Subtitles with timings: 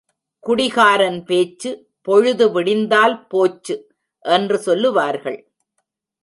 [0.39, 1.71] குடிகாரன் பேச்சு
[2.01, 3.75] பொழுது விடிந்தால் போச்சு
[4.25, 5.39] என்று சொல்லுவார்கள்.